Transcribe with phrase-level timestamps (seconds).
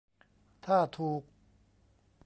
[0.65, 1.23] ถ้าถูก